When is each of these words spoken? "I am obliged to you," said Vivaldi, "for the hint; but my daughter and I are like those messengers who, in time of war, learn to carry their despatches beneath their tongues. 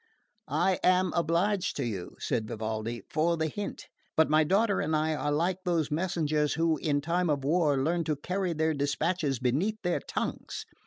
"I 0.47 0.79
am 0.83 1.13
obliged 1.13 1.75
to 1.77 1.85
you," 1.85 2.15
said 2.17 2.47
Vivaldi, 2.47 3.03
"for 3.11 3.37
the 3.37 3.45
hint; 3.45 3.85
but 4.17 4.31
my 4.31 4.43
daughter 4.43 4.81
and 4.81 4.95
I 4.95 5.13
are 5.13 5.31
like 5.31 5.57
those 5.63 5.91
messengers 5.91 6.55
who, 6.55 6.77
in 6.77 7.01
time 7.01 7.29
of 7.29 7.43
war, 7.43 7.77
learn 7.77 8.03
to 8.05 8.15
carry 8.15 8.53
their 8.53 8.73
despatches 8.73 9.37
beneath 9.37 9.77
their 9.83 9.99
tongues. 9.99 10.65